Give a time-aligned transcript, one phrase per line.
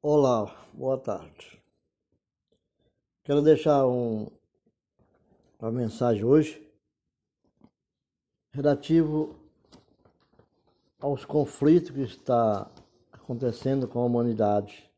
[0.00, 1.60] Olá, boa tarde.
[3.24, 4.28] Quero deixar um,
[5.58, 6.64] uma mensagem hoje
[8.52, 9.34] relativo
[11.00, 12.70] aos conflitos que está
[13.10, 14.88] acontecendo com a humanidade.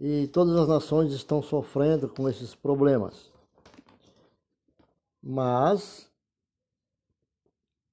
[0.00, 3.30] E todas as nações estão sofrendo com esses problemas.
[5.22, 6.10] Mas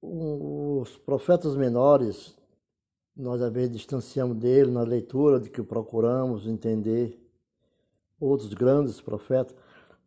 [0.01, 2.41] os profetas menores
[3.15, 7.19] nós às vezes distanciamos dele na leitura de que procuramos entender
[8.19, 9.55] outros grandes profetas.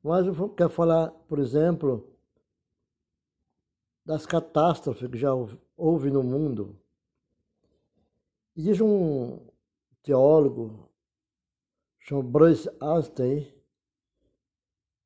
[0.02, 2.08] Mas eu quero falar, por exemplo,
[4.04, 5.30] das catástrofes que já
[5.76, 6.78] houve no mundo.
[8.56, 9.40] Existe um
[10.02, 10.88] teólogo
[11.98, 13.52] chamado Bruce Einstein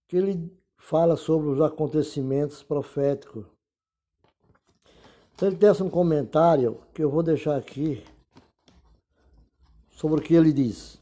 [0.07, 3.47] que ele fala sobre os acontecimentos proféticos
[5.41, 8.05] se ele desse um comentário que eu vou deixar aqui
[9.91, 11.01] sobre o que ele diz.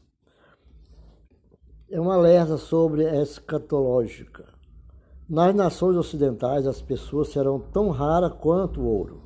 [1.91, 4.45] É uma alerta sobre a escatológica.
[5.27, 9.21] Nas nações ocidentais, as pessoas serão tão raras quanto o ouro.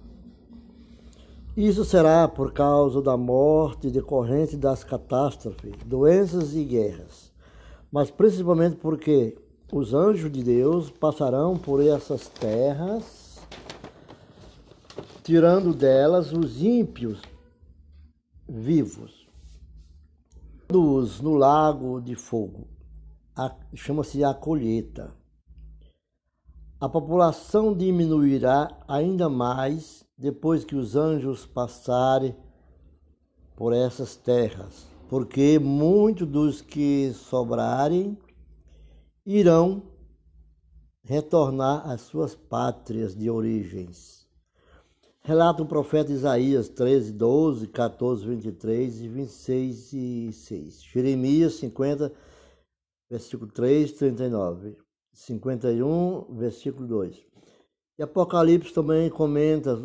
[1.55, 7.31] Isso será por causa da morte decorrente das catástrofes, doenças e guerras,
[7.91, 9.37] mas principalmente porque
[9.71, 13.22] os anjos de Deus passarão por essas terras
[15.23, 17.21] tirando delas os ímpios
[18.47, 19.25] vivos.
[20.69, 22.67] Os no lago de fogo,
[23.73, 25.15] chama-se a colheita.
[26.77, 32.35] A população diminuirá ainda mais depois que os anjos passarem
[33.55, 38.17] por essas terras, porque muitos dos que sobrarem
[39.25, 39.83] irão
[41.01, 44.22] retornar às suas pátrias de origens.
[45.25, 50.83] Relata o profeta Isaías 13, 12, 14, 23 e 26 e 6.
[50.83, 52.13] Jeremias 50,
[53.09, 54.77] versículo 3, 39.
[55.13, 57.25] 51, versículo 2.
[57.97, 59.79] E Apocalipse também comenta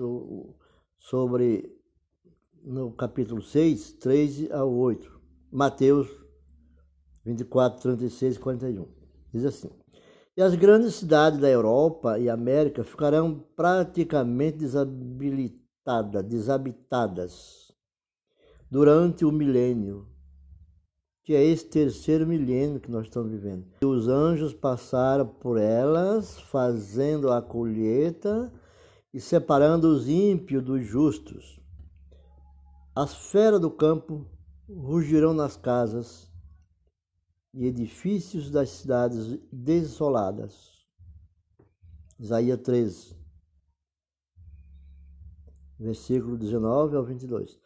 [0.98, 1.72] sobre,
[2.65, 5.21] no capítulo 6, 3 a 8.
[5.53, 6.09] Mateus
[7.25, 8.88] 24, 36 e 41.
[9.32, 9.71] Diz assim:
[10.38, 17.72] e as grandes cidades da Europa e América ficarão praticamente desabilitadas, desabitadas
[18.71, 20.06] durante o milênio,
[21.25, 23.66] que é esse terceiro milênio que nós estamos vivendo.
[23.82, 28.53] E os anjos passaram por elas, fazendo a colheita
[29.12, 31.60] e separando os ímpios dos justos.
[32.94, 34.25] As feras do campo
[34.71, 36.28] rugirão nas casas
[37.58, 40.78] e edifícios das cidades desoladas.
[42.16, 43.16] Isaías 13,
[45.76, 47.58] versículo 19 ao 22.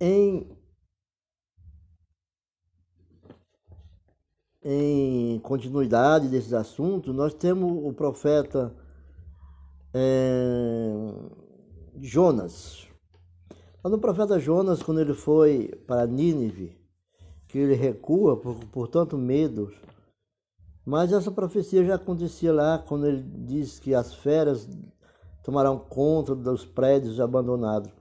[0.00, 0.50] Em,
[4.64, 8.76] em continuidade desses assuntos, nós temos o profeta
[9.94, 11.06] é,
[12.00, 12.88] Jonas.
[13.84, 16.81] No profeta Jonas, quando ele foi para Nínive,
[17.52, 19.70] que ele recua por, por tanto medo.
[20.86, 24.66] Mas essa profecia já acontecia lá quando ele diz que as feras
[25.44, 27.92] tomarão conta dos prédios abandonados.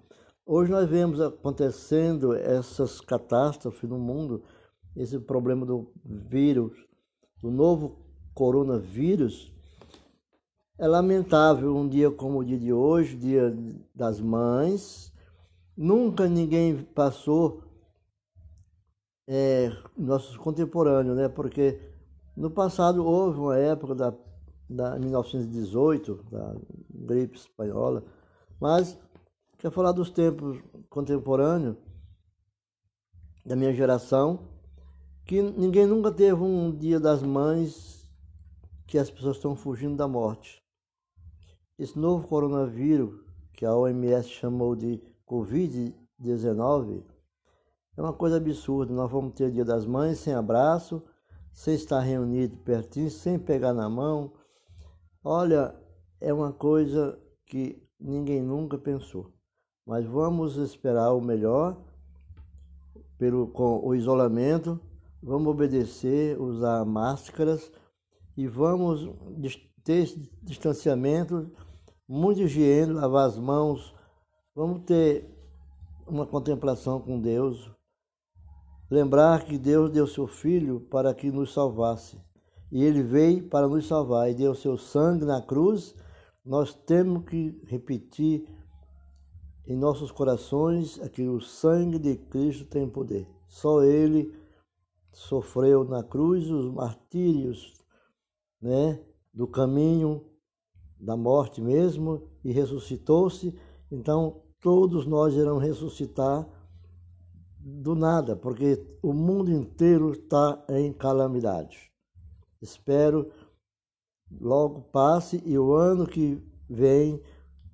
[0.45, 4.41] Hoje nós vemos acontecendo essas catástrofes no mundo,
[4.95, 6.72] esse problema do vírus,
[7.41, 7.97] do novo
[8.34, 9.51] coronavírus.
[10.79, 13.53] É lamentável um dia como o dia de hoje, dia
[13.94, 15.11] das mães.
[15.75, 17.63] Nunca ninguém passou
[19.34, 21.30] é, nossos contemporâneos, né?
[21.30, 21.80] Porque
[22.36, 24.14] no passado houve uma época da,
[24.69, 26.53] da 1918, da
[26.90, 28.03] gripe espanhola,
[28.59, 29.00] mas
[29.58, 31.78] quer falar dos tempos contemporâneos
[33.46, 34.50] da minha geração,
[35.25, 38.06] que ninguém nunca teve um dia das mães
[38.86, 40.62] que as pessoas estão fugindo da morte.
[41.80, 43.18] Esse novo coronavírus,
[43.53, 47.02] que a OMS chamou de Covid-19,
[47.97, 48.93] é uma coisa absurda.
[48.93, 51.03] Nós vamos ter o Dia das Mães sem abraço,
[51.52, 54.34] sem estar reunido pertinho, sem pegar na mão.
[55.23, 55.76] Olha,
[56.20, 59.32] é uma coisa que ninguém nunca pensou.
[59.85, 61.78] Mas vamos esperar o melhor
[63.17, 64.79] pelo, com o isolamento,
[65.22, 67.72] vamos obedecer, usar máscaras
[68.35, 69.08] e vamos
[69.84, 70.08] ter
[70.41, 71.52] distanciamento,
[72.08, 73.93] muito higiene, lavar as mãos,
[74.55, 75.29] vamos ter
[76.08, 77.72] uma contemplação com Deus,
[78.91, 82.17] Lembrar que Deus deu seu Filho para que nos salvasse.
[82.70, 85.96] E ele veio para nos salvar e deu seu sangue na cruz.
[86.46, 88.46] Nós temos que repetir
[89.66, 93.26] em nossos corações que o sangue de Cristo tem poder.
[93.47, 94.35] Só Ele
[95.14, 97.73] sofreu na cruz os martírios
[98.61, 98.99] né,
[99.34, 100.26] do caminho
[100.99, 103.58] da morte mesmo e ressuscitou-se.
[103.90, 106.46] Então, todos nós iremos ressuscitar
[107.63, 111.91] do nada, porque o mundo inteiro está em calamidade.
[112.61, 113.31] Espero
[114.40, 117.22] logo passe e o ano que vem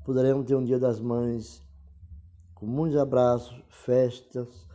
[0.04, 1.62] poderemos ter um Dia das Mães
[2.54, 4.68] com muitos abraços, festas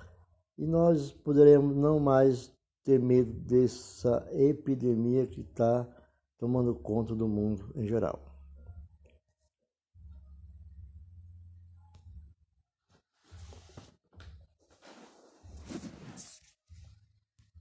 [0.57, 2.53] e nós poderemos não mais
[2.85, 5.87] ter medo dessa epidemia que está
[6.39, 8.32] tomando conta do mundo em geral.